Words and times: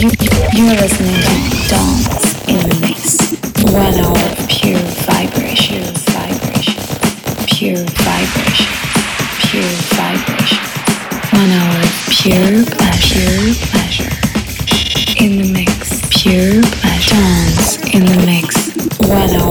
You're 0.00 0.76
listening 0.76 1.16
to 1.16 1.68
Dance 1.68 2.46
in 2.46 2.68
the 2.68 2.78
Mix. 2.80 3.18
One 3.64 3.94
hour 3.98 4.14
of 4.30 4.48
pure 4.48 4.78
vibration, 5.02 5.82
vibration, 6.14 6.78
pure 7.48 7.82
vibration, 8.06 8.70
pure 9.42 9.74
vibration. 9.98 10.62
One 11.34 11.50
hour 11.50 11.82
pure 12.14 12.64
pleasure, 12.78 13.54
pleasure. 13.74 14.14
In 15.18 15.42
the 15.42 15.50
mix, 15.52 16.00
pure 16.10 16.62
pleasure. 16.62 17.16
Dance 17.16 17.78
in 17.92 18.06
the 18.06 18.24
mix. 18.24 18.54
One 19.08 19.30
hour. 19.30 19.47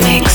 Mix. 0.00 0.31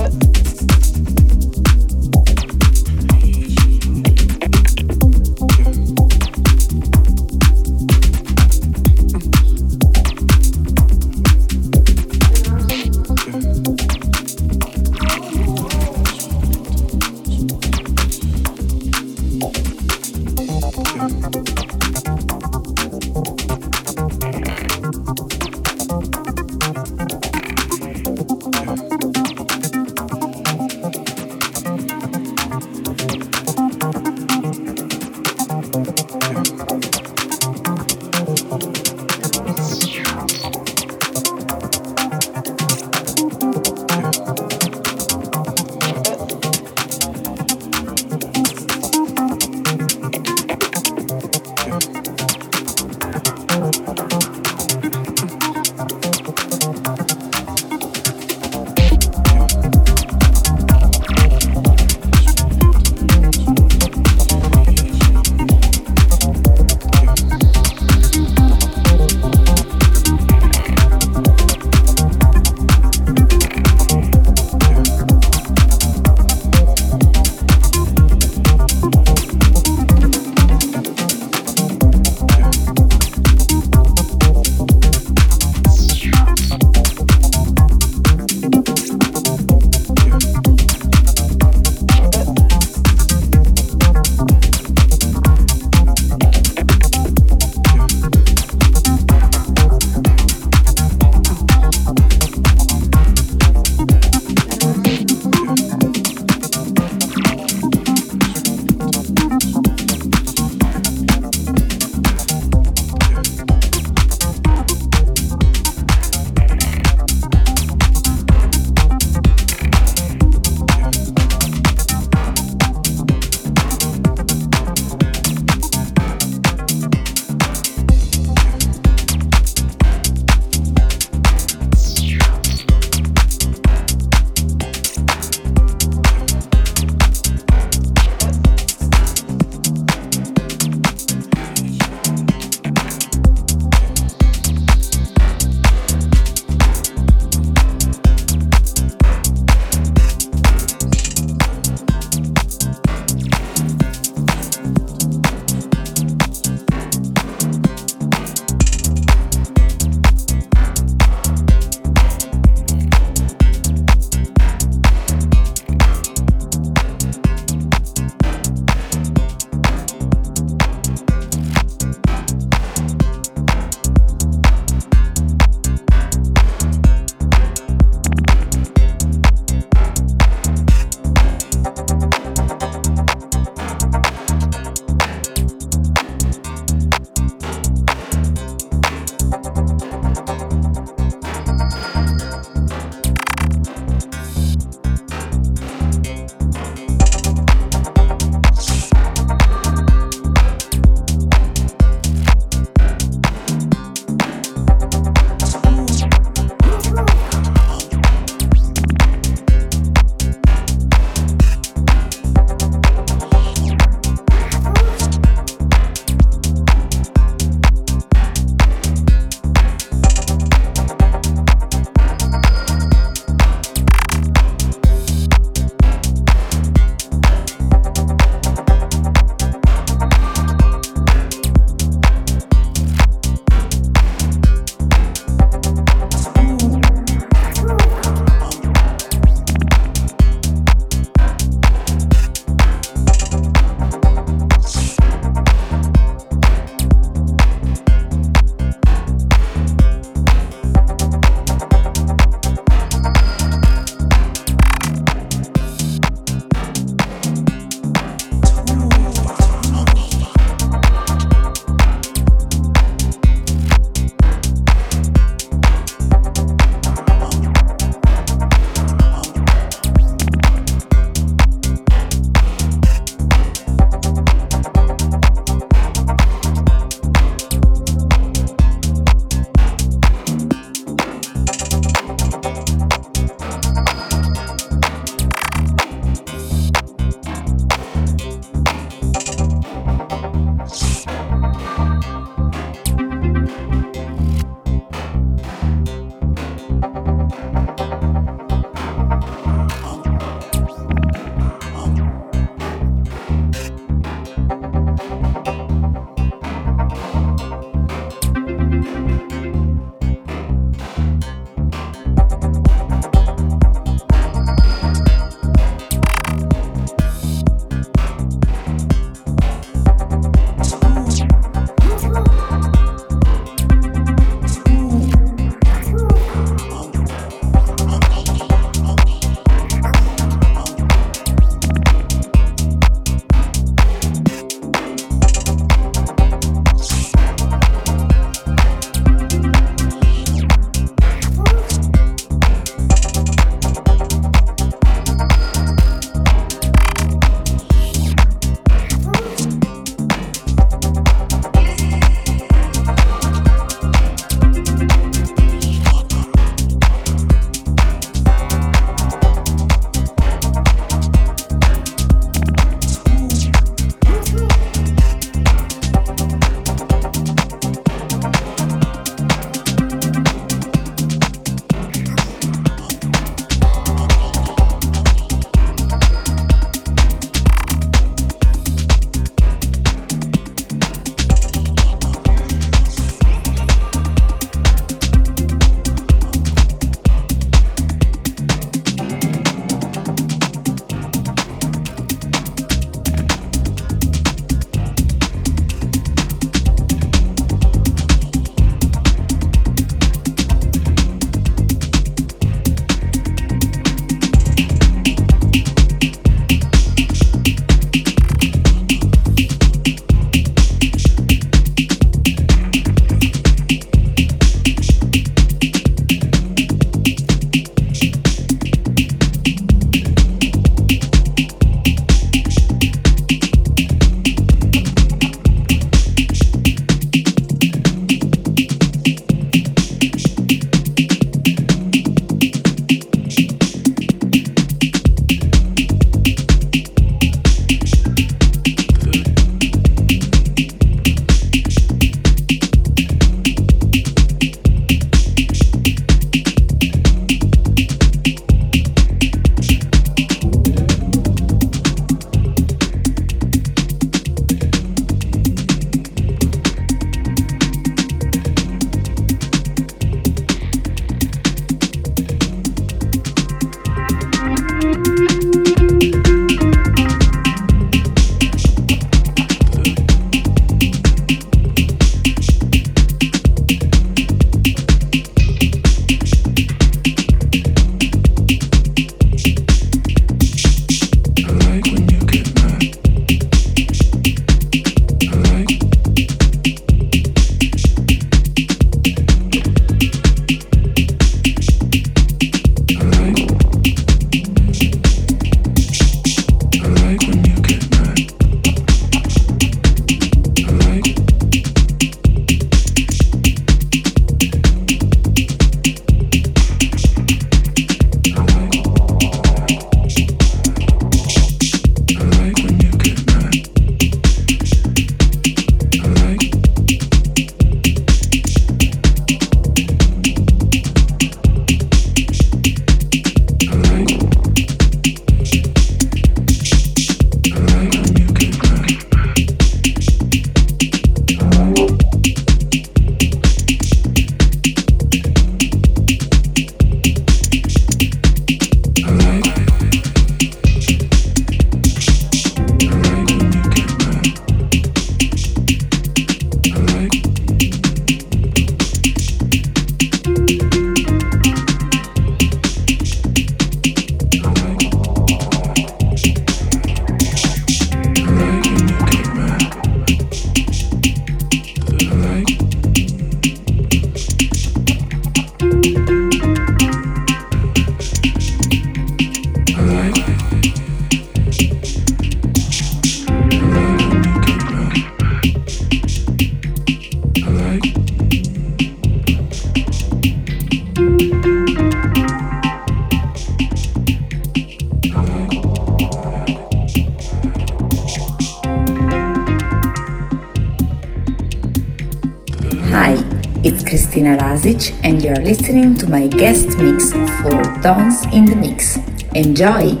My 596.08 596.26
guest 596.26 596.78
mix 596.78 597.12
for 597.12 597.62
Dance 597.82 598.24
in 598.32 598.46
the 598.46 598.56
Mix. 598.56 598.96
Enjoy! 599.34 600.00